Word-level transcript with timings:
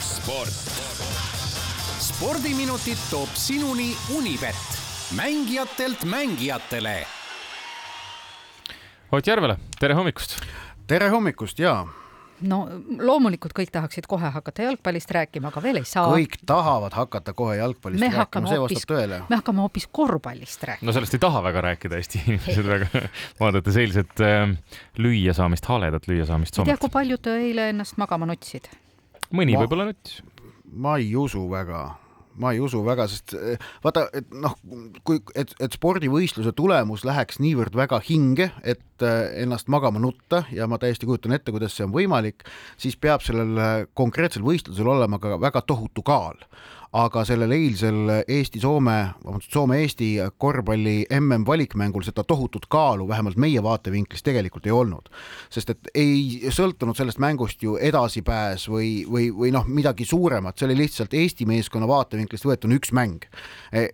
sport. 0.00 0.54
spordiminutid 2.00 2.98
toob 3.10 3.28
sinuni 3.34 3.96
Unibet, 4.16 4.56
mängijatelt 5.16 6.04
mängijatele. 6.04 7.06
Ott 9.12 9.26
Järvela, 9.26 9.56
tere 9.78 9.94
hommikust! 9.94 10.44
tere 10.88 11.08
hommikust 11.08 11.58
ja 11.58 11.86
no 12.46 12.58
loomulikult 12.98 13.54
kõik 13.56 13.70
tahaksid 13.74 14.06
kohe 14.10 14.30
hakata 14.34 14.66
jalgpallist 14.68 15.10
rääkima, 15.14 15.50
aga 15.52 15.62
veel 15.62 15.80
ei 15.80 15.86
saa. 15.88 16.06
kõik 16.12 16.38
tahavad 16.46 16.94
hakata 16.96 17.34
kohe 17.36 17.56
jalgpallist 17.58 18.02
me 18.02 18.10
rääkima, 18.14 18.50
see 18.52 18.62
vastab 18.62 18.92
tõele. 18.92 19.20
me 19.28 19.40
hakkame 19.40 19.64
hoopis 19.64 19.88
korvpallist 19.92 20.66
rääkima. 20.70 20.88
no 20.88 20.94
sellest 20.96 21.18
ei 21.18 21.22
taha 21.22 21.42
väga 21.48 21.64
rääkida 21.68 22.00
Eesti 22.00 22.22
inimesed 22.26 22.68
väga, 22.68 23.04
vaadates 23.42 23.78
eilset 23.82 24.24
äh, 24.24 24.50
lüüasaamist, 24.98 25.70
haledat 25.70 26.10
lüüasaamist 26.10 26.60
ei 26.60 26.70
tea, 26.72 26.80
kui 26.80 26.92
paljud 26.92 27.30
eile 27.34 27.70
ennast 27.72 27.98
magama 28.00 28.28
nutsid. 28.30 28.70
mõni 29.32 29.56
Ma- 29.56 29.64
võib-olla 29.64 29.90
nuttis. 29.90 30.20
ma 30.72 30.98
ei 30.98 31.14
usu 31.16 31.44
väga, 31.50 31.88
ma 32.38 32.52
ei 32.54 32.60
usu 32.62 32.80
väga, 32.86 33.08
sest 33.10 33.34
eh, 33.36 33.58
vaata, 33.84 34.06
et 34.16 34.28
noh, 34.34 34.54
kui, 35.06 35.20
et, 35.38 35.52
et 35.62 35.74
spordivõistluse 35.74 36.52
tulemus 36.56 37.04
läheks 37.08 37.40
niivõrd 37.42 37.76
väga 37.78 38.00
hinge, 38.08 38.50
et 38.62 39.06
eh, 39.06 39.42
ennast 39.42 39.70
magama 39.72 40.02
nutta 40.02 40.44
ja 40.54 40.68
ma 40.70 40.80
täiesti 40.80 41.08
kujutan 41.08 41.36
ette, 41.36 41.54
kuidas 41.54 41.76
see 41.76 41.86
on 41.86 41.94
võimalik, 41.94 42.46
siis 42.80 42.98
peab 43.00 43.24
sellel 43.26 43.62
eh, 43.62 43.76
konkreetsel 43.98 44.46
võistlusel 44.46 44.90
olema 44.94 45.20
ka 45.22 45.38
väga 45.42 45.64
tohutu 45.66 46.04
kaal 46.06 46.38
aga 46.96 47.22
sellel 47.28 47.52
eilsel 47.52 47.98
Eesti-Soome, 48.24 48.96
vabandust, 49.20 49.52
Soome-Eesti 49.52 50.06
korvpalli 50.40 51.02
MM-valikmängul 51.12 52.06
seda 52.06 52.24
tohutut 52.24 52.64
kaalu 52.72 53.08
vähemalt 53.08 53.36
meie 53.36 53.62
vaatevinklist 53.62 54.24
tegelikult 54.24 54.66
ei 54.66 54.72
olnud. 54.72 55.10
sest 55.50 55.70
et 55.70 55.90
ei 55.94 56.48
sõltunud 56.48 56.96
sellest 56.96 57.20
mängust 57.20 57.62
ju 57.62 57.76
edasipääs 57.76 58.68
või, 58.72 59.04
või, 59.04 59.28
või 59.36 59.52
noh, 59.52 59.66
midagi 59.68 60.04
suuremat, 60.08 60.56
see 60.56 60.68
oli 60.70 60.78
lihtsalt 60.80 61.14
Eesti 61.14 61.46
meeskonna 61.46 61.88
vaatevinklist 61.88 62.44
võetuna 62.48 62.78
üks 62.80 62.92
mäng. 62.92 63.28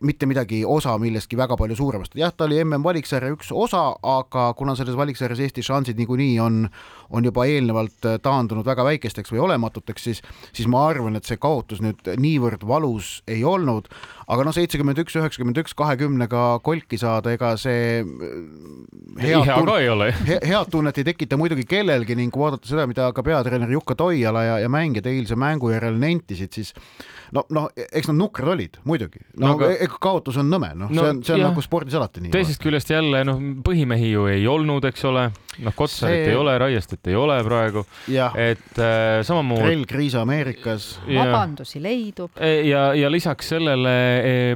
mitte 0.00 0.26
midagi 0.26 0.64
osa 0.64 0.94
millestki 0.98 1.36
väga 1.36 1.56
palju 1.56 1.76
suuremast, 1.76 2.14
jah, 2.14 2.32
ta 2.32 2.46
oli 2.46 2.62
MM-valiksarja 2.62 3.34
üks 3.34 3.50
osa, 3.50 3.96
aga 4.02 4.52
kuna 4.54 4.76
selles 4.78 4.96
valiksarjas 4.96 5.40
Eesti 5.40 5.62
šansid 5.66 5.98
niikuinii 5.98 6.38
on, 6.40 6.68
on 7.10 7.24
juba 7.24 7.48
eelnevalt 7.50 8.06
taandunud 8.22 8.66
väga 8.66 8.84
väikesteks 8.86 9.34
või 9.34 9.42
olematuteks, 9.48 10.04
siis, 10.04 10.22
siis 10.52 10.70
ma 10.70 10.86
arvan, 10.86 11.16
et 11.18 11.26
see 11.26 11.42
kaotus 11.42 11.82
nüüd 11.82 12.14
niivõrd 12.22 12.62
valus 12.84 13.22
ei 13.28 13.42
olnud, 13.44 13.88
aga 14.28 14.44
noh, 14.46 14.54
seitsekümmend 14.54 14.98
üks, 15.02 15.16
üheksakümmend 15.18 15.58
üks, 15.64 15.74
kahekümnega 15.76 16.44
kolki 16.64 16.98
saada, 17.00 17.32
ega 17.34 17.54
see 17.60 18.02
äh, 18.02 19.24
hea 19.24 19.40
ka 19.64 19.76
ei 19.80 19.88
ole. 19.92 20.10
he, 20.26 20.38
head 20.44 20.70
tunnet 20.72 20.98
ei 21.00 21.06
tekita 21.08 21.38
muidugi 21.40 21.64
kellelgi 21.68 22.16
ning 22.18 22.32
kui 22.34 22.44
vaadata 22.44 22.68
seda, 22.68 22.86
mida 22.90 23.08
ka 23.16 23.24
peatreener 23.26 23.70
Jukka 23.74 23.96
Toiala 23.98 24.44
ja, 24.44 24.58
ja 24.64 24.70
mängijad 24.72 25.08
eilse 25.10 25.36
mängu 25.40 25.72
järel 25.72 25.96
nentisid, 26.00 26.52
siis 26.54 26.74
no, 27.34 27.44
noh, 27.54 27.68
eks 27.90 28.10
nad 28.10 28.18
nukrad 28.20 28.52
olid 28.54 28.78
muidugi, 28.88 29.22
no, 29.36 29.44
No 29.44 29.48
no 29.54 29.56
aga- 29.58 29.72
ega 29.84 29.98
kaotus 30.02 30.38
on 30.40 30.48
nõme, 30.52 30.72
noh 30.74 30.90
No 30.90 30.94
no, 30.94 31.02
see 31.02 31.10
on, 31.14 31.22
see 31.24 31.34
on 31.36 31.40
jah. 31.44 31.50
nagu 31.52 31.62
spordis 31.64 31.96
alati 31.98 32.22
nii. 32.24 32.32
teisest 32.34 32.62
küljest 32.62 32.90
jälle 32.92 33.24
noh, 33.28 33.40
põhimehi 33.66 34.12
ju 34.14 34.26
ei 34.32 34.46
olnud, 34.50 34.84
eks 34.90 35.04
ole, 35.10 35.28
noh, 35.62 35.74
Kotsarit 35.76 36.24
See- 36.24 36.32
ei 36.32 36.38
ole, 36.38 36.56
Raiestet 36.58 37.06
ei 37.10 37.16
ole 37.18 37.38
praegu, 37.46 37.84
et 38.34 38.78
äh, 38.82 39.20
samamoodi 39.26 39.62
Trell 39.62 39.84
Kriisa 39.90 40.22
Ameerikas, 40.24 40.88
ja, 41.06 41.24
vabandusi 41.28 41.82
leidub. 41.82 42.30
ja, 42.40 42.86
ja 42.98 43.10
lisaks 43.12 43.52
sellele 43.54 43.94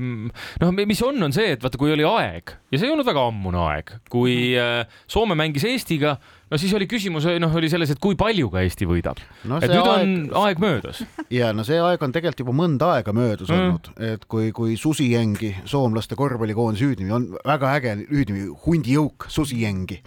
noh, 0.01 0.73
mis 0.87 1.03
on, 1.07 1.23
on 1.29 1.35
see, 1.35 1.53
et 1.57 1.63
vaata, 1.63 1.79
kui 1.81 1.93
oli 1.95 2.07
aeg 2.09 2.55
ja 2.73 2.79
see 2.81 2.89
ei 2.89 2.93
olnud 2.95 3.07
väga 3.09 3.23
ammune 3.31 3.61
aeg, 3.69 3.95
kui 4.13 4.35
äh, 4.59 4.83
Soome 5.09 5.37
mängis 5.39 5.65
Eestiga, 5.69 6.17
no 6.51 6.59
siis 6.61 6.73
oli 6.77 6.87
küsimus, 6.91 7.27
noh, 7.41 7.55
oli 7.61 7.71
selles, 7.73 7.91
et 7.93 8.01
kui 8.03 8.17
palju 8.19 8.51
ka 8.53 8.63
Eesti 8.65 8.89
võidab. 8.89 9.21
no 9.49 9.59
et 9.61 9.71
nüüd 9.71 9.83
aeg 9.83 10.03
on 10.03 10.45
aeg 10.45 10.63
möödas. 10.63 11.03
ja 11.33 11.53
no 11.57 11.65
see 11.67 11.81
aeg 11.83 12.03
on 12.05 12.15
tegelikult 12.15 12.45
juba 12.45 12.57
mõnda 12.57 12.93
aega 12.97 13.13
möödas 13.17 13.49
Mm. 13.49 13.59
olnud, 13.59 13.91
et 14.13 14.25
kui, 14.29 14.51
kui 14.53 14.77
Susijengi, 14.77 15.55
soomlaste 15.69 16.17
korvpallikoondise 16.19 16.85
hüüdnimi 16.85 17.13
on 17.15 17.29
väga 17.47 17.75
äge 17.79 17.95
hüüdnimi, 18.11 18.49
hundijõuk 18.67 19.29
Susijengi. 19.29 20.03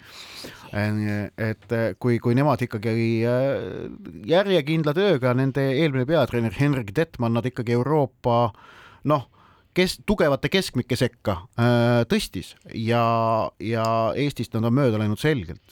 et 0.72 1.72
eh, 1.76 1.96
kui, 2.00 2.18
kui 2.24 2.36
nemad 2.36 2.62
ikkagi 2.64 3.26
äh, 3.28 3.90
järjekindla 4.26 4.94
tööga, 4.96 5.34
nende 5.36 5.66
eelmine 5.74 6.06
peatreener 6.08 6.54
Henrik 6.56 6.94
Detmann, 6.96 7.34
nad 7.36 7.46
ikkagi 7.46 7.76
Euroopa 7.76 8.54
noh, 9.04 9.28
kes 9.78 10.00
tugevate 10.06 10.50
keskmike 10.52 10.98
sekka 11.00 11.38
äh, 11.60 12.04
tõstis 12.12 12.54
ja, 12.76 13.04
ja 13.64 13.86
Eestist 14.20 14.54
nad 14.58 14.68
on 14.68 14.76
mööda 14.76 15.00
läinud 15.00 15.20
selgelt. 15.22 15.64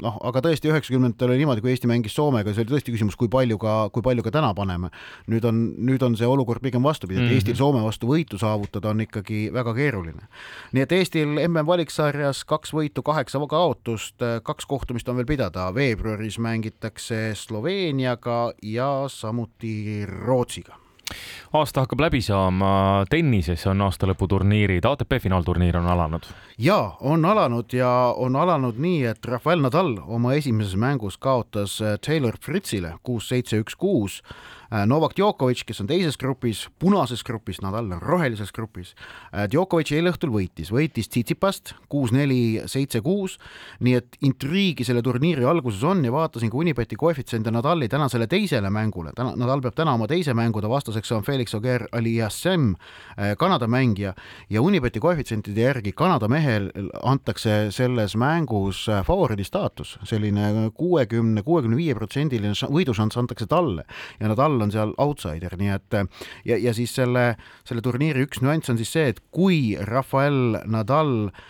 noh, 0.00 0.16
aga 0.24 0.40
tõesti 0.44 0.70
üheksakümnendatel 0.72 1.34
oli 1.34 1.42
niimoodi, 1.42 1.64
kui 1.64 1.74
Eesti 1.74 1.90
mängis 1.90 2.14
Soomega, 2.16 2.54
see 2.54 2.64
oli 2.64 2.76
tõesti 2.76 2.94
küsimus, 2.94 3.18
kui 3.20 3.28
palju 3.32 3.58
ka, 3.60 3.76
kui 3.94 4.04
palju 4.04 4.24
ka 4.24 4.32
täna 4.34 4.54
paneme. 4.56 4.90
nüüd 5.28 5.44
on, 5.48 5.60
nüüd 5.84 6.02
on 6.06 6.16
see 6.16 6.28
olukord 6.28 6.62
pigem 6.64 6.82
vastupidi, 6.82 7.20
et 7.20 7.24
Mhm. 7.24 7.34
Eestil 7.34 7.56
Soome 7.58 7.82
vastu 7.82 8.08
võitu 8.08 8.38
saavutada 8.40 8.90
on 8.90 9.00
ikkagi 9.04 9.48
väga 9.52 9.74
keeruline. 9.74 10.28
nii 10.72 10.82
et 10.82 10.92
Eestil 10.92 11.38
MM-valiksarjas 11.48 12.44
kaks 12.44 12.72
võitu, 12.72 13.02
kaheksa 13.02 13.38
kaotust, 13.48 14.16
kaks 14.42 14.66
kohtumist 14.66 15.08
on 15.08 15.16
veel 15.16 15.26
pidada, 15.26 15.68
veebruaris 15.74 16.38
mängitakse 16.38 17.34
Sloveeniaga 17.34 18.52
ja 18.62 19.04
samuti 19.08 20.06
Rootsiga 20.06 20.83
aasta 21.52 21.84
hakkab 21.84 22.00
läbi 22.00 22.20
saama, 22.24 23.04
tennises 23.10 23.66
on 23.70 23.82
aastalõputurniirid, 23.86 24.86
ATP 24.88 25.18
finaalturniir 25.22 25.76
on 25.78 25.86
alanud. 25.86 26.26
ja 26.58 26.78
on 27.00 27.24
alanud 27.24 27.72
ja 27.72 27.90
on 28.16 28.36
alanud 28.36 28.78
nii, 28.78 29.04
et 29.04 29.24
Rafael 29.24 29.60
Nadal 29.60 29.96
oma 30.06 30.34
esimeses 30.34 30.76
mängus 30.76 31.18
kaotas 31.18 31.80
äh, 31.82 31.98
Taylor 32.06 32.38
Fritzile 32.40 32.94
kuus-seitse, 33.02 33.60
üks-kuus. 33.62 34.22
Novak 34.86 35.12
Djokovic, 35.14 35.60
kes 35.68 35.80
on 35.84 35.86
teises 35.86 36.16
grupis, 36.18 36.64
punases 36.82 37.22
grupis, 37.24 37.60
Nadal 37.62 37.92
on 37.94 38.00
rohelises 38.02 38.50
grupis. 38.52 38.94
Djokovic 39.50 39.92
eile 39.94 40.10
õhtul 40.10 40.32
võitis, 40.34 40.72
võitis 40.74 41.06
Tsitsipast 41.08 41.74
kuus-neli, 41.92 42.64
seitse-kuus. 42.66 43.36
nii 43.84 43.94
et 43.94 44.16
intriigi 44.26 44.84
selle 44.84 45.02
turniiri 45.02 45.44
alguses 45.46 45.82
on 45.86 46.02
ja 46.04 46.10
vaatasin 46.12 46.50
ka 46.50 46.56
Unibeti 46.58 46.96
koefitsiente 46.96 47.50
Nadali 47.50 47.88
tänasele 47.88 48.26
teisele 48.26 48.70
mängule. 48.70 49.12
täna, 49.14 49.36
Nadal 49.36 49.60
peab 49.60 49.74
täna 49.74 49.94
oma 49.94 50.06
teise 50.06 50.34
mängu, 50.34 50.60
ta 50.60 50.68
vastaseks 50.68 51.12
on 51.12 51.22
Felix 51.22 51.54
Auger 51.54 51.86
Aliassem, 51.92 52.74
Kanada 53.38 53.66
mängija 53.66 54.14
ja 54.50 54.62
Unibeti 54.62 55.00
koefitsientide 55.00 55.60
järgi 55.60 55.92
Kanada 55.92 56.28
mehel 56.28 56.70
antakse 57.02 57.70
selles 57.70 58.16
mängus 58.16 58.86
favoriidi 59.04 59.44
staatus, 59.44 59.98
selline 60.02 60.70
kuuekümne, 60.74 61.42
kuuekümne 61.42 61.76
viie 61.76 61.94
protsendiline 61.94 62.54
ša- 62.58 62.70
võidušanss 62.72 63.18
antakse 63.18 63.46
talle 63.46 63.84
ja 64.20 64.28
Nadal 64.28 64.63
on 64.64 64.74
seal 64.74 64.94
outsider, 65.02 65.56
nii 65.60 65.74
et 65.76 65.98
ja, 66.48 66.58
ja 66.58 66.74
siis 66.76 66.94
selle, 66.96 67.34
selle 67.68 67.84
turniiri 67.84 68.24
üks 68.26 68.42
nüanss 68.44 68.72
on 68.72 68.80
siis 68.80 68.94
see, 68.96 69.10
et 69.12 69.20
kui 69.34 69.76
Rafael 69.80 70.58
Nadal 70.70 71.28
äh, 71.28 71.44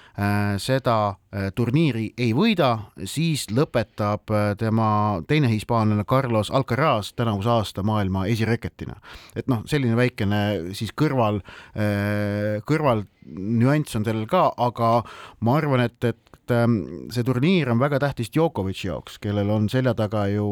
seda 0.62 0.96
äh, 1.10 1.48
turniiri 1.54 2.12
ei 2.18 2.30
võida, 2.36 2.90
siis 3.10 3.48
lõpetab 3.50 4.30
äh, 4.30 4.52
tema 4.58 5.20
teine 5.26 5.50
hispaanlane 5.50 6.04
Carlos 6.06 6.52
Alcaraz 6.54 7.12
tänavuse 7.18 7.50
aasta 7.50 7.82
maailma 7.82 8.26
esireketina. 8.30 8.94
et 9.34 9.48
noh, 9.50 9.64
selline 9.66 9.96
väikene 9.96 10.42
siis 10.72 10.92
kõrval 10.94 11.40
äh,, 11.74 12.62
kõrval 12.66 13.04
nüanss 13.26 13.96
on 13.96 14.06
sellel 14.06 14.28
ka, 14.30 14.52
aga 14.56 15.02
ma 15.40 15.56
arvan, 15.58 15.82
et, 15.88 15.98
et 16.04 16.54
ähm, 16.54 17.08
see 17.10 17.26
turniir 17.26 17.72
on 17.72 17.82
väga 17.82 17.98
tähtis 17.98 18.30
Djokovic'i 18.30 18.86
jaoks, 18.86 19.18
kellel 19.18 19.50
on 19.50 19.66
selja 19.72 19.96
taga 19.98 20.28
ju 20.30 20.46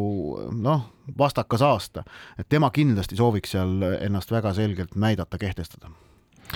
noh, 0.59 0.89
vastakas 1.19 1.63
aasta, 1.63 2.03
et 2.39 2.49
tema 2.49 2.73
kindlasti 2.75 3.19
sooviks 3.21 3.55
seal 3.55 3.79
ennast 4.01 4.35
väga 4.35 4.57
selgelt 4.59 4.97
näidata, 4.97 5.39
kehtestada. 5.39 5.93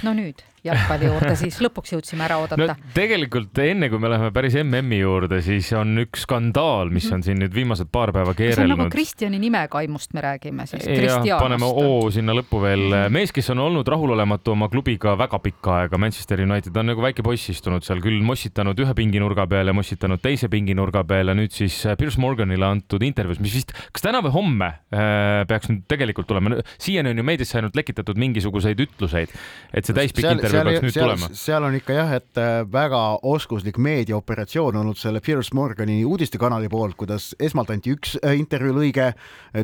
no 0.03 0.13
nüüd 0.17 0.43
jalgpalli 0.67 1.11
juurde 1.11 1.35
siis 1.39 1.59
lõpuks 1.65 1.95
jõudsime 1.97 2.27
ära 2.27 2.39
no 2.41 2.47
oodata. 2.47 2.77
tegelikult 2.97 3.59
enne 3.65 3.91
kui 3.93 4.03
me 4.03 4.11
läheme 4.13 4.33
päris 4.35 4.57
MM-i 4.63 5.01
juurde, 5.01 5.41
siis 5.45 5.71
on 5.79 5.97
üks 6.05 6.27
skandaal, 6.27 6.91
mis 6.95 7.09
on 7.15 7.25
siin 7.27 7.41
nüüd 7.43 7.55
viimased 7.55 7.91
paar 7.93 8.13
päeva 8.15 8.35
see 8.37 8.51
on 8.51 8.57
nagu 8.57 8.67
keerelnud. 8.67 8.93
Kristjani 8.93 9.41
nimekaimust 9.43 10.15
me 10.17 10.25
räägime 10.25 10.67
siis, 10.69 10.87
jah, 10.87 11.41
paneme. 11.41 11.67
O 11.67 12.11
sinna 12.15 12.35
lõppu 12.37 12.61
veel. 12.63 12.97
mees, 13.13 13.33
kes 13.35 13.51
on 13.55 13.63
olnud 13.67 13.89
rahulolematu 13.89 14.55
oma 14.55 14.69
klubiga 14.73 15.17
väga 15.19 15.41
pikka 15.43 15.77
aega, 15.81 16.01
Manchester 16.01 16.43
United 16.45 16.77
on 16.77 16.91
nagu 16.93 17.05
väike 17.05 17.25
poiss 17.27 17.51
istunud 17.53 17.85
seal 17.87 18.03
küll 18.05 18.23
mossitanud 18.27 18.79
ühe 18.83 18.95
pinginurga 18.97 19.47
peal 19.51 19.71
ja 19.71 19.77
mossitanud 19.77 20.23
teise 20.23 20.51
pinginurga 20.53 21.05
peal 21.09 21.33
ja 21.33 21.37
nüüd 21.39 21.55
siis 21.55 21.79
Piers 21.99 22.19
Morganile 22.23 22.67
antud 22.69 23.03
intervjuus, 23.07 23.41
mis 23.43 23.57
vist, 23.61 23.75
kas 23.95 24.05
täna 24.05 24.23
või 24.25 24.35
homme 24.35 24.71
äh, 24.91 25.45
peaks 25.49 25.71
nüüd 25.71 25.85
tegelikult 25.91 26.29
tulema, 26.31 26.61
siiani 26.83 27.15
on 27.15 27.23
ju 27.23 27.27
meediasse 27.27 27.61
ainult 27.61 27.77
lekitatud 27.79 28.19
mingisuguseid 28.21 28.81
ütluseid, 28.87 29.33
et 29.73 29.89
see 29.89 29.97
täispikk 29.97 30.31
intervjuu 30.33 30.56
peaks 30.65 30.85
nüüd 30.87 30.95
seal, 30.95 31.11
tulema. 31.11 31.29
seal 31.37 31.67
on 31.69 31.77
ikka 31.79 31.97
jah, 31.97 32.13
et 32.21 32.41
äh, 32.41 32.61
väga 32.73 33.03
oskuslik 33.27 33.81
meediaoperatsioon 33.83 34.79
olnud 34.81 35.01
selle 35.01 35.21
Piers 35.25 35.53
Morgani 35.57 35.99
uudistekanali 36.09 36.71
poolt, 36.73 36.97
kuidas 37.01 37.33
esmalt 37.43 37.73
anti 37.75 37.93
üks 37.97 38.17
äh, 38.23 38.37
intervjuu 38.41 38.77
lõige, 38.79 39.11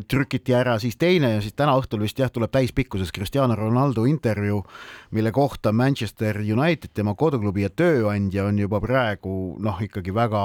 trükiti 0.09 0.55
ära, 0.57 0.77
siis 0.81 0.97
teine 1.01 1.35
ja 1.35 1.41
siis 1.43 1.55
täna 1.57 1.77
õhtul 1.79 2.03
vist 2.05 2.19
jah, 2.19 2.31
tuleb 2.33 2.53
täispikkuses 2.53 3.13
Cristiano 3.15 3.55
Ronaldo 3.57 4.05
intervjuu, 4.09 4.63
mille 5.11 5.31
kohta 5.33 5.71
Manchester 5.73 6.41
United, 6.43 6.93
tema 6.93 7.15
koduklubi 7.15 7.65
ja 7.65 7.73
tööandja 7.73 8.47
on 8.49 8.59
juba 8.61 8.81
praegu 8.83 9.55
noh, 9.63 9.81
ikkagi 9.81 10.13
väga 10.13 10.43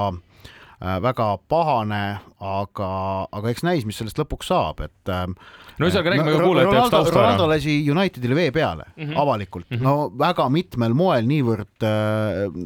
väga 0.78 1.26
pahane, 1.50 2.02
aga, 2.38 2.90
aga 3.34 3.50
eks 3.50 3.64
näis, 3.66 3.86
mis 3.86 3.98
sellest 3.98 4.18
lõpuks 4.20 4.50
saab, 4.52 4.84
et 4.86 5.10
no 5.10 5.88
ühesõnaga 5.88 6.12
räägime 6.12 6.36
ka 6.36 6.44
kuulajate 6.44 6.76
jaoks 6.76 6.92
tausta 6.94 7.14
ära. 7.14 7.24
Ronaldo 7.24 7.48
lasi 7.50 7.74
Unitedile 7.90 8.38
vee 8.38 8.52
peale 8.54 8.86
mm 8.94 9.08
-hmm. 9.08 9.18
avalikult 9.18 9.66
mm, 9.70 9.76
-hmm. 9.76 9.82
no 9.82 10.12
väga 10.18 10.48
mitmel 10.48 10.94
moel 10.94 11.26
niivõrd 11.26 11.88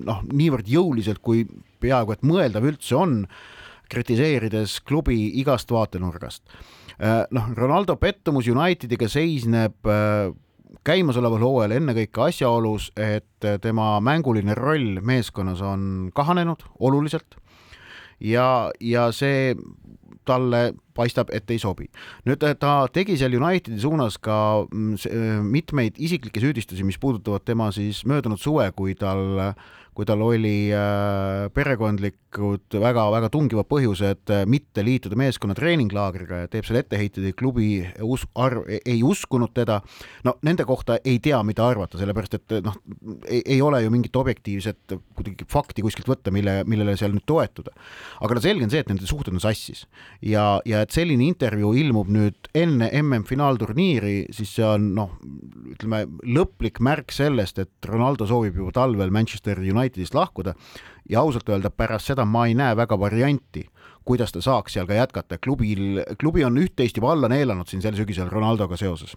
noh, 0.04 0.22
niivõrd 0.32 0.68
jõuliselt, 0.68 1.22
kui 1.22 1.46
peaaegu 1.80 2.12
et 2.12 2.22
mõeldav 2.22 2.68
üldse 2.68 2.96
on, 2.96 3.26
kritiseerides 3.88 4.80
klubi 4.80 5.40
igast 5.40 5.70
vaatenurgast. 5.70 6.42
noh, 7.30 7.44
Ronaldo 7.56 7.96
pettumus 7.96 8.48
Unitediga 8.48 9.08
seisneb 9.08 9.74
käimasoleval 10.84 11.40
hooajal 11.40 11.76
ennekõike 11.76 12.20
asjaolus, 12.28 12.92
et 12.96 13.60
tema 13.60 14.00
mänguline 14.00 14.54
roll 14.54 15.00
meeskonnas 15.00 15.60
on 15.60 16.10
kahanenud 16.14 16.62
oluliselt 16.80 17.36
ja, 18.22 18.70
ja 18.80 19.10
see 19.12 19.54
talle 20.24 20.72
paistab, 20.94 21.32
et 21.32 21.50
ei 21.50 21.60
sobi. 21.62 21.88
nüüd 22.28 22.42
ta 22.60 22.74
tegi 22.92 23.16
seal 23.20 23.36
Unitedi 23.38 23.80
suunas 23.80 24.18
ka 24.22 24.64
mm, 24.64 25.46
mitmeid 25.48 25.98
isiklikke 25.98 26.42
süüdistusi, 26.42 26.84
mis 26.84 27.00
puudutavad 27.02 27.44
tema 27.44 27.70
siis 27.72 28.04
möödunud 28.08 28.40
suve, 28.40 28.68
kui 28.76 28.94
tal 28.98 29.54
kui 29.92 30.06
tal 30.08 30.22
oli 30.24 30.72
äh, 30.72 31.50
perekondlikud 31.52 32.76
väga-väga 32.80 33.28
tungivad 33.32 33.68
põhjused 33.68 34.30
äh, 34.32 34.44
mitte 34.48 34.84
liituda 34.84 35.18
meeskonna 35.20 35.56
treeninglaagriga 35.56 36.42
ja 36.44 36.50
teeb 36.52 36.64
selle 36.64 36.80
etteheiteid, 36.80 37.26
et 37.28 37.36
klubi 37.36 37.82
us-, 38.00 38.24
arv, 38.40 38.64
ei 38.72 39.02
uskunud 39.04 39.52
teda. 39.52 39.82
no 40.24 40.36
nende 40.48 40.64
kohta 40.68 40.96
ei 41.04 41.18
tea, 41.22 41.42
mida 41.44 41.66
arvata, 41.68 42.00
sellepärast 42.00 42.38
et 42.38 42.56
noh, 42.64 42.78
ei 43.28 43.60
ole 43.60 43.82
ju 43.84 43.92
mingit 43.92 44.16
objektiivset 44.16 44.96
kuidagi 45.18 45.48
fakti 45.52 45.84
kuskilt 45.84 46.08
võtta, 46.08 46.32
mille, 46.32 46.62
millele 46.64 46.96
seal 46.96 47.12
nüüd 47.12 47.28
toetuda. 47.28 47.76
aga 48.24 48.38
no 48.38 48.44
selge 48.44 48.64
on 48.64 48.72
see, 48.72 48.80
et 48.80 48.92
nende 48.94 49.08
suhted 49.08 49.36
on 49.36 49.44
sassis 49.44 49.84
ja, 50.24 50.56
ja 50.64 50.81
et 50.82 50.94
selline 50.94 51.24
intervjuu 51.26 51.72
ilmub 51.78 52.10
nüüd 52.12 52.48
enne 52.58 52.88
MM-finaalturniiri, 53.00 54.16
siis 54.34 54.54
see 54.56 54.66
on 54.66 54.90
noh, 54.96 55.12
ütleme 55.74 56.04
lõplik 56.26 56.80
märk 56.84 57.14
sellest, 57.14 57.60
et 57.62 57.88
Ronaldo 57.88 58.26
soovib 58.28 58.58
juba 58.60 58.74
talvel 58.76 59.12
Manchester 59.14 59.60
Unitedist 59.62 60.16
lahkuda. 60.16 60.54
Ja 61.10 61.22
ausalt 61.22 61.48
öelda 61.50 61.70
pärast 61.70 62.12
seda 62.12 62.26
ma 62.28 62.46
ei 62.48 62.56
näe 62.58 62.76
väga 62.78 62.98
varianti, 62.98 63.64
kuidas 64.04 64.34
ta 64.34 64.42
saaks 64.42 64.76
seal 64.76 64.88
ka 64.88 64.98
jätkata, 64.98 65.38
klubil, 65.42 66.02
klubi 66.20 66.44
on 66.46 66.58
üht-teist 66.62 66.98
juba 66.98 67.12
alla 67.14 67.30
neelanud 67.32 67.70
siin 67.70 67.82
sel 67.84 67.98
sügisel 67.98 68.30
Ronaldoga 68.30 68.78
seoses. 68.80 69.16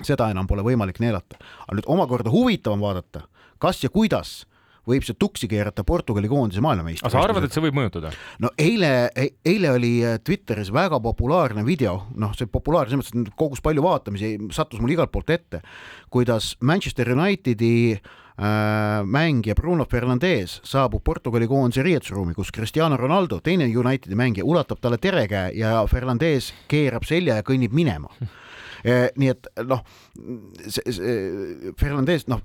seda 0.00 0.30
enam 0.32 0.46
pole 0.48 0.62
võimalik 0.64 0.96
neelata, 0.96 1.36
aga 1.66 1.74
nüüd 1.76 1.88
omakorda 1.92 2.30
huvitavam 2.32 2.80
vaadata, 2.80 3.26
kas 3.60 3.82
ja 3.84 3.90
kuidas 3.92 4.46
võib 4.90 5.06
see 5.06 5.18
tuksi 5.18 5.48
keerata 5.50 5.84
Portugali 5.86 6.30
koondise 6.30 6.62
maailmameistriks. 6.64 7.06
aga 7.06 7.14
sa 7.14 7.24
arvad, 7.26 7.46
et 7.46 7.56
see 7.56 7.64
võib 7.64 7.78
mõjutada? 7.80 8.12
no 8.42 8.52
eile, 8.60 8.92
e-, 9.14 9.32
eile 9.52 9.74
oli 9.74 9.92
äh, 10.06 10.18
Twitteris 10.24 10.72
väga 10.74 11.00
populaarne 11.04 11.64
video, 11.66 11.96
noh, 12.20 12.34
see 12.38 12.50
populaarne 12.50 12.94
selles 12.94 13.10
mõttes, 13.10 13.30
et 13.30 13.38
kogus 13.40 13.62
palju 13.64 13.84
vaatamisi, 13.86 14.34
sattus 14.56 14.82
mul 14.82 14.96
igalt 14.96 15.14
poolt 15.14 15.30
ette, 15.34 15.62
kuidas 16.12 16.54
Manchester 16.60 17.14
Unitedi 17.16 17.74
äh, 17.96 18.18
mängija 18.40 19.54
Bruno 19.54 19.84
Fernandes 19.84 20.60
saabub 20.64 21.02
Portugali 21.04 21.44
koondise 21.48 21.82
riietusruumi, 21.84 22.32
kus 22.34 22.52
Cristiano 22.56 22.96
Ronaldo, 22.96 23.40
teine 23.44 23.66
Unitedi 23.68 24.16
mängija, 24.16 24.46
ulatab 24.48 24.80
talle 24.80 24.96
terekäe 24.98 25.50
ja 25.58 25.74
Fernandes 25.90 26.54
keerab 26.68 27.04
selja 27.04 27.36
ja 27.36 27.44
kõnnib 27.44 27.74
minema. 27.76 28.08
Eh, 28.80 29.10
nii 29.20 29.28
et 29.28 29.48
noh, 29.68 29.82
Fernandes 31.76 32.24
noh, 32.32 32.40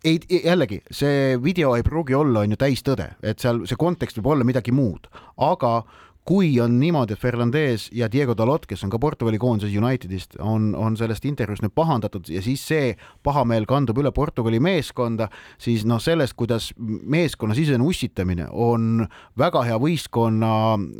ei 0.00 0.16
jällegi 0.30 0.80
see 0.88 1.34
video 1.42 1.74
ei 1.76 1.84
pruugi 1.84 2.16
olla, 2.16 2.40
on 2.40 2.54
ju 2.54 2.60
täistõde, 2.60 3.10
et 3.20 3.44
seal 3.44 3.66
see 3.68 3.76
kontekst 3.76 4.16
võib 4.20 4.30
olla 4.32 4.48
midagi 4.48 4.72
muud, 4.72 5.10
aga 5.44 5.82
kui 6.24 6.54
on 6.60 6.78
niimoodi, 6.80 7.12
et 7.12 7.20
Fernandez 7.20 7.90
ja 7.92 8.08
Diego 8.08 8.32
Dalot, 8.36 8.64
kes 8.68 8.80
on 8.86 8.90
ka 8.92 8.98
Portugali 9.00 9.36
koondises 9.40 9.74
Unitedist, 9.76 10.38
on, 10.40 10.70
on 10.72 10.96
sellest 10.96 11.26
intervjuust 11.28 11.64
nüüd 11.64 11.74
pahandatud 11.76 12.30
ja 12.32 12.40
siis 12.44 12.62
see 12.64 12.94
pahameel 13.26 13.66
kandub 13.68 14.00
üle 14.00 14.08
Portugali 14.14 14.56
meeskonda, 14.64 15.28
siis 15.60 15.84
noh, 15.88 16.00
sellest, 16.00 16.32
kuidas 16.38 16.70
meeskonnasisene 16.78 17.84
ussitamine 17.84 18.48
on 18.48 19.04
väga 19.40 19.66
hea 19.68 19.76
võistkonna 19.80 20.54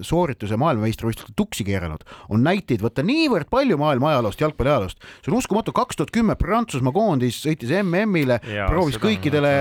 soorituse 0.04 0.58
maailmameistrivõistlustel 0.60 1.36
tuksi 1.40 1.64
keeranud, 1.70 2.04
on 2.28 2.44
näiteid 2.44 2.84
võtta 2.84 3.06
niivõrd 3.06 3.48
palju 3.52 3.80
maailma 3.80 4.12
ajaloost, 4.12 4.44
jalgpalli 4.44 4.74
ajaloost. 4.74 5.00
see 5.24 5.32
on 5.32 5.38
uskumatu, 5.40 5.72
kaks 5.72 6.02
tuhat 6.02 6.12
kümme 6.12 6.36
Prantsusmaa 6.36 6.92
koondis 6.92 7.40
sõitis 7.46 7.72
MM-ile, 7.80 8.42
proovis 8.68 9.00
kõikidele 9.00 9.54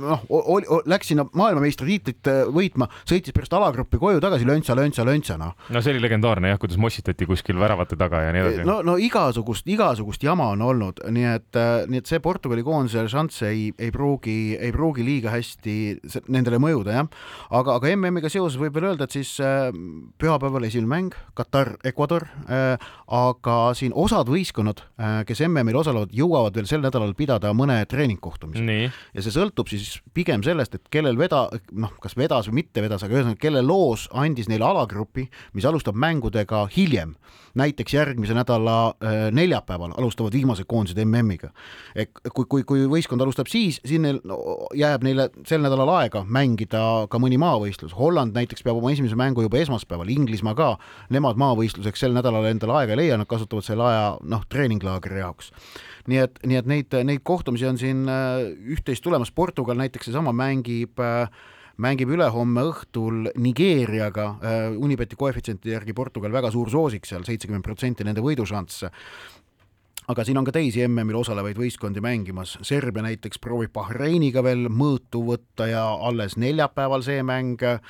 noh, 0.00 0.24
läks 0.88 1.12
sinna 1.12 1.28
maailmameistritiitlit 1.28 2.32
võitma, 2.56 2.88
sõitis 3.04 3.36
pärast 3.36 3.52
alagruppi 3.60 4.00
koju 4.00 4.24
tagasi, 4.24 4.48
löntsi 4.48 4.61
löntsa, 4.62 4.76
löntsa, 4.78 5.04
löntsa, 5.04 5.36
noh. 5.40 5.54
no 5.72 5.82
see 5.82 5.94
oli 5.94 6.02
legendaarne 6.04 6.52
jah, 6.52 6.60
kuidas 6.60 6.78
mossitati 6.80 7.26
kuskil 7.26 7.58
väravate 7.60 7.96
taga 7.98 8.22
ja 8.26 8.32
nii 8.34 8.42
edasi. 8.44 8.66
no, 8.68 8.80
no 8.86 8.96
igasugust, 9.00 9.66
igasugust 9.68 10.22
jama 10.22 10.50
on 10.54 10.62
olnud, 10.62 11.02
nii 11.12 11.28
et, 11.34 11.50
äh, 11.58 11.84
nii 11.90 12.02
et 12.02 12.10
see 12.10 12.22
Portugali 12.22 12.64
koondise 12.66 13.04
šanss 13.10 13.42
ei, 13.48 13.70
ei 13.78 13.90
pruugi, 13.94 14.56
ei 14.58 14.72
pruugi 14.74 15.04
liiga 15.06 15.32
hästi 15.34 15.76
nendele 16.32 16.60
mõjuda, 16.62 16.96
jah. 17.00 17.10
aga, 17.50 17.78
aga 17.80 17.94
MM-iga 17.96 18.30
seoses 18.32 18.60
võib 18.60 18.78
veel 18.78 18.92
öelda, 18.92 19.08
et 19.08 19.18
siis 19.18 19.34
äh, 19.42 19.68
pühapäeval 20.22 20.68
esimene 20.68 20.92
mäng, 20.92 21.18
Katar, 21.38 21.74
Ecuador 21.88 22.28
äh,, 22.46 22.76
aga 23.12 23.58
siin 23.76 23.94
osad 23.98 24.30
võistkonnad 24.30 24.84
kes 25.26 25.42
MM-il 25.46 25.76
osalevad, 25.78 26.12
jõuavad 26.14 26.56
veel 26.56 26.68
sel 26.68 26.82
nädalal 26.84 27.14
pidada 27.18 27.52
mõne 27.56 27.80
treeningkohtumise. 27.90 28.62
ja 29.14 29.24
see 29.24 29.34
sõltub 29.34 29.70
siis 29.70 29.98
pigem 30.14 30.44
sellest, 30.44 30.76
et 30.76 30.90
kellel 30.92 31.18
veda, 31.18 31.44
noh, 31.72 31.92
kas 32.02 32.16
vedas 32.18 32.48
või 32.48 32.62
mitte 32.62 32.84
vedas, 32.84 33.02
aga 33.04 33.18
ühesõnaga, 33.18 33.40
kelle 33.40 33.62
loos 33.64 34.08
andis 34.12 34.50
neile 34.52 34.66
alagrupi, 34.68 35.26
mis 35.56 35.66
alustab 35.68 35.98
mängudega 35.98 36.66
hiljem. 36.76 37.16
näiteks 37.54 37.92
järgmise 37.94 38.32
nädala 38.32 38.94
äh, 39.04 39.26
neljapäeval 39.32 39.92
alustavad 40.00 40.32
viimased 40.32 40.64
koondised 40.68 41.04
MM-iga. 41.04 41.50
et 41.94 42.10
kui, 42.34 42.44
kui, 42.48 42.62
kui 42.64 42.86
võistkond 42.88 43.20
alustab 43.20 43.46
siis, 43.46 43.80
siis 43.84 44.00
neil 44.00 44.20
no, 44.24 44.38
jääb 44.74 45.04
neile 45.04 45.28
sel 45.48 45.60
nädalal 45.60 45.90
aega 45.98 46.24
mängida 46.24 47.06
ka 47.10 47.20
mõni 47.20 47.36
maavõistlus. 47.38 47.92
Holland 47.98 48.32
näiteks 48.36 48.64
peab 48.64 48.80
oma 48.80 48.92
esimese 48.92 49.16
mängu 49.16 49.44
juba 49.44 49.60
esmaspäeval, 49.60 50.08
Inglismaa 50.08 50.54
ka, 50.56 50.76
nemad 51.12 51.36
maavõistluseks 51.40 52.06
sel 52.06 52.16
nädalal 52.16 52.48
endale 52.48 52.78
aega 52.80 52.96
ei 52.96 53.02
leia, 53.04 53.20
nad 53.20 53.28
kasutavad 53.28 53.66
selle 53.66 53.84
aja 53.90 54.06
noh, 54.22 54.44
treeninglaagri 54.48 55.20
jaoks 55.20 55.52
nii 56.10 56.18
et, 56.22 56.38
nii 56.46 56.58
et 56.58 56.68
neid, 56.68 56.94
neid 57.06 57.22
kohtumisi 57.26 57.66
on 57.68 57.78
siin 57.80 58.06
äh, 58.10 58.42
üht-teist 58.74 59.04
tulemas, 59.04 59.30
Portugal 59.34 59.78
näiteks 59.78 60.08
seesama 60.08 60.34
mängib 60.34 60.98
äh, 61.02 61.28
mängib 61.80 62.12
ülehomme 62.12 62.64
õhtul 62.68 63.30
Nigeeriaga, 63.40 64.26
äh, 64.42 64.76
Unibeti 64.76 65.16
koefitsientide 65.16 65.76
järgi 65.76 65.94
Portugal 65.96 66.32
väga 66.32 66.50
suur 66.52 66.70
soosik 66.70 67.06
seal, 67.08 67.24
seitsekümmend 67.24 67.64
protsenti 67.64 68.04
nende 68.04 68.24
võidušanss 68.24 68.88
aga 70.12 70.24
siin 70.28 70.36
on 70.36 70.46
ka 70.46 70.52
teisi 70.54 70.82
MM-il 70.84 71.16
osalevaid 71.16 71.56
võistkondi 71.56 72.02
mängimas, 72.04 72.54
Serbia 72.66 73.04
näiteks 73.06 73.40
proovib 73.42 73.72
Bahreiniga 73.74 74.42
veel 74.44 74.66
mõõtu 74.68 75.22
võtta 75.24 75.68
ja 75.70 75.84
alles 76.04 76.36
neljapäeval 76.40 77.04
see 77.06 77.22
mäng 77.24 77.62
äh,, 77.64 77.80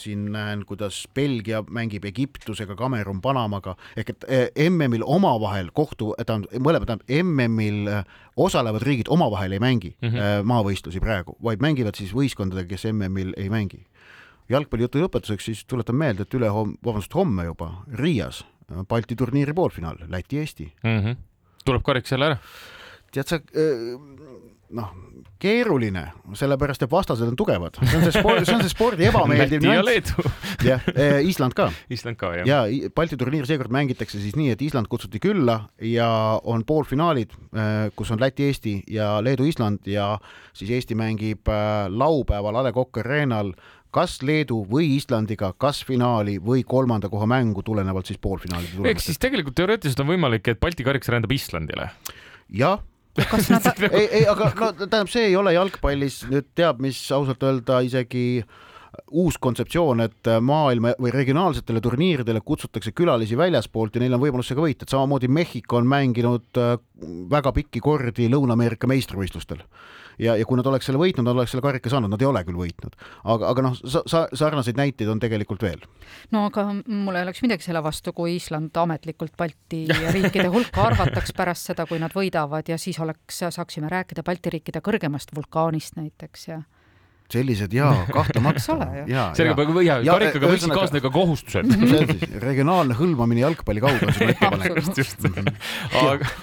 siin 0.00 0.26
näen, 0.34 0.64
kuidas 0.68 1.00
Belgia 1.16 1.62
mängib 1.64 2.04
Egiptusega, 2.08 2.76
Kamerun 2.78 3.22
Panamaga, 3.24 3.74
ehk 3.96 4.12
et 4.14 4.28
äh, 4.28 4.68
MM-il 4.68 5.06
omavahel 5.06 5.72
kohtu, 5.72 6.12
tähendab, 6.20 6.52
mõlemad, 6.60 6.90
tähendab 6.90 7.14
MM-il 7.22 7.88
äh, 7.92 8.20
osalevad 8.36 8.84
riigid 8.86 9.08
omavahel 9.12 9.56
ei 9.56 9.62
mängi 9.64 9.94
mm 9.96 10.08
-hmm. 10.12 10.44
maavõistlusi 10.52 11.00
praegu, 11.00 11.36
vaid 11.42 11.64
mängivad 11.64 11.96
siis 11.96 12.12
võistkondadega, 12.14 12.68
kes 12.74 12.86
MM-il 12.92 13.32
ei 13.36 13.48
mängi. 13.50 13.86
jalgpallijutu 14.48 14.98
lõpetuseks 14.98 15.44
siis 15.44 15.64
tuletan 15.64 15.96
meelde, 15.96 16.22
et 16.22 16.34
ülehomme, 16.34 16.76
vabandust, 16.84 17.14
homme 17.14 17.44
juba 17.44 17.84
Riias 17.92 18.44
Balti 18.88 19.16
turniiri 19.16 19.54
poolfinaal, 19.56 20.04
Läti-Eesti 20.08 20.72
mm. 20.82 20.98
-hmm. 21.00 21.16
tuleb 21.64 21.82
kariks 21.82 22.12
jälle 22.12 22.32
ära? 22.32 22.38
tead 23.12 23.28
sa, 23.28 23.38
äh, 23.56 23.96
noh, 24.76 24.88
keeruline, 25.40 26.02
sellepärast 26.36 26.82
et 26.84 26.90
vastased 26.92 27.30
on 27.30 27.36
tugevad, 27.38 27.78
see 27.80 27.96
on 27.96 28.04
see 28.04 28.14
sport, 28.18 28.42
see 28.44 28.56
on 28.56 28.64
see 28.64 28.72
spordi 28.72 29.06
ebameeldiv 29.08 29.64
nüanss. 29.64 29.86
Läti 29.86 30.12
ja 30.12 30.18
Leedu. 30.18 30.32
jah, 30.66 30.88
äh, 30.92 31.20
Island 31.24 31.56
ka. 31.56 31.70
Island 31.94 32.18
ka, 32.20 32.34
jah. 32.40 32.48
ja 32.48 32.90
Balti 32.94 33.16
turniir 33.20 33.48
seekord 33.48 33.72
mängitakse 33.74 34.20
siis 34.20 34.36
nii, 34.36 34.52
et 34.56 34.64
Island 34.66 34.90
kutsuti 34.92 35.22
külla 35.24 35.60
ja 35.80 36.10
on 36.44 36.66
poolfinaalid, 36.68 37.32
äh, 37.56 37.88
kus 37.96 38.12
on 38.12 38.20
Läti-Eesti 38.20 38.82
ja 38.92 39.14
Leedu-Island 39.24 39.88
ja 39.88 40.10
siis 40.52 40.74
Eesti 40.76 40.98
mängib 40.98 41.48
laupäeval 41.88 42.60
A 42.60 42.68
Le 42.68 42.74
Coq 42.76 43.00
Arena'l 43.00 43.54
kas 43.94 44.18
Leedu 44.22 44.60
või 44.68 44.90
Islandiga, 44.96 45.52
kas 45.56 45.80
finaali 45.86 46.36
või 46.44 46.64
kolmanda 46.68 47.08
koha 47.08 47.28
mängu, 47.30 47.64
tulenevalt 47.64 48.10
siis 48.10 48.20
poolfinaalide 48.20 48.74
tulemustest. 48.74 48.94
ehk 48.94 49.04
siis 49.04 49.22
tegelikult 49.22 49.56
teoreetiliselt 49.58 50.04
on 50.04 50.12
võimalik, 50.12 50.48
et 50.48 50.60
Balti 50.60 50.86
kariks 50.86 51.10
rändab 51.12 51.32
Islandile? 51.32 51.90
jah 52.48 52.82
kas 53.26 53.50
nad 53.50 53.66
ei, 53.90 54.06
ei, 54.20 54.24
aga 54.30 54.52
no 54.54 54.72
tähendab, 54.78 55.10
see 55.10 55.28
ei 55.30 55.36
ole 55.38 55.54
jalgpallis 55.56 56.22
nüüd 56.30 56.48
teab 56.58 56.82
mis 56.84 57.00
ausalt 57.14 57.42
öelda 57.42 57.80
isegi 57.86 58.44
uus 59.10 59.38
kontseptsioon, 59.40 60.00
et 60.04 60.30
maailma 60.40 60.94
või 61.00 61.12
regionaalsetele 61.14 61.80
turniiridele 61.84 62.40
kutsutakse 62.44 62.92
külalisi 62.96 63.36
väljaspoolt 63.38 63.96
ja 63.96 64.02
neil 64.04 64.16
on 64.16 64.22
võimalus 64.22 64.48
see 64.50 64.58
ka 64.58 64.64
võita, 64.64 64.84
et 64.86 64.94
samamoodi 64.94 65.28
Mehhiko 65.28 65.78
on 65.80 65.88
mänginud 65.88 66.60
äh, 66.60 66.76
väga 67.30 67.52
pikki 67.56 67.82
kordi 67.84 68.28
Lõuna-Ameerika 68.32 68.90
meistrivõistlustel. 68.90 69.62
Ja, 70.18 70.34
ja 70.34 70.42
kui 70.48 70.58
nad 70.58 70.66
oleks 70.66 70.88
selle 70.88 70.98
võitnud, 70.98 71.22
nad 71.22 71.36
oleks 71.36 71.52
selle 71.54 71.62
karika 71.62 71.90
saanud, 71.92 72.10
nad 72.10 72.22
ei 72.22 72.26
ole 72.26 72.40
küll 72.42 72.58
võitnud, 72.58 72.96
aga, 73.22 73.52
aga 73.52 73.62
noh 73.68 73.76
sa,, 73.78 74.00
sa, 74.10 74.24
sarnaseid 74.34 74.80
näiteid 74.80 75.10
on 75.12 75.20
tegelikult 75.22 75.62
veel. 75.62 75.84
no 76.34 76.48
aga 76.48 76.64
mul 76.74 77.14
ei 77.14 77.22
oleks 77.22 77.44
midagi 77.44 77.68
selle 77.68 77.84
vastu, 77.84 78.10
kui 78.16 78.34
Island 78.34 78.74
ametlikult 78.82 79.36
Balti 79.38 79.84
riikide 80.16 80.48
hulka 80.50 80.88
arvataks 80.88 81.30
pärast 81.38 81.70
seda, 81.70 81.86
kui 81.86 82.02
nad 82.02 82.16
võidavad 82.18 82.66
ja 82.66 82.80
siis 82.82 82.98
oleks, 82.98 83.44
saaksime 83.46 83.92
rääkida 83.92 84.26
Balti 84.26 84.56
riikide 84.56 84.82
kõrgemast 84.82 85.30
vulkaanist 85.38 85.94
näiteks 86.00 86.48
ja 86.50 86.58
sellised 87.32 87.72
jaa, 87.76 88.06
kahtlemata. 88.16 88.62
sellega 88.64 89.56
peab 89.58 89.78
ja, 89.84 90.00
ja 90.04 90.16
karikaga 90.16 90.50
võiksid 90.54 90.74
kaasneda 90.74 91.04
ka 91.04 91.12
kohustused. 91.14 91.68
on 91.72 92.12
siis 92.14 92.34
regionaalne 92.48 92.96
hõlmamine 92.98 93.44
jalgpalli 93.44 93.84
kaudu 93.84 94.08
on 94.08 94.16
sinu 94.16 94.34
ettepanek. 94.34 94.80
just, 94.80 95.00
just. 95.04 95.28
aga, 96.02 96.34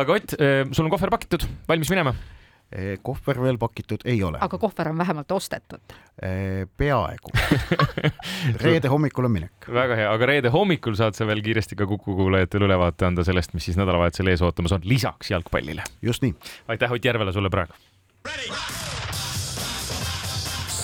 aga 0.00 0.18
Ott, 0.20 0.36
eh, 0.40 0.66
sul 0.72 0.88
on 0.88 0.92
kohver 0.92 1.12
pakitud, 1.12 1.44
valmis 1.68 1.92
minema? 1.92 2.14
Eh, 2.70 3.00
kohver 3.02 3.40
veel 3.42 3.56
pakitud 3.58 4.04
ei 4.06 4.22
ole. 4.22 4.38
aga 4.40 4.58
kohver 4.62 4.92
on 4.92 4.98
vähemalt 5.02 5.32
ostetud? 5.34 5.94
Eh, 6.22 6.64
peaaegu 6.78 7.32
reede 8.64 8.88
hommikul 8.88 9.26
on 9.28 9.34
minek. 9.36 9.68
väga 9.74 9.98
hea, 9.98 10.08
aga 10.14 10.30
reede 10.32 10.54
hommikul 10.54 10.96
saad 10.98 11.18
sa 11.18 11.26
veel 11.28 11.42
kiiresti 11.44 11.76
ka 11.76 11.88
Kuku 11.90 12.14
kuulajatele 12.22 12.70
ülevaate 12.70 13.10
anda 13.10 13.26
sellest, 13.26 13.52
mis 13.58 13.68
siis 13.68 13.80
nädalavahetusel 13.80 14.32
ees 14.32 14.44
ootamas 14.46 14.78
on, 14.78 14.86
lisaks 14.86 15.34
jalgpallile. 15.34 15.84
just 16.02 16.22
nii. 16.22 16.34
aitäh 16.68 16.92
Ott 16.92 17.04
Järvele 17.04 17.34
sulle 17.36 17.50
praegu. 17.50 17.74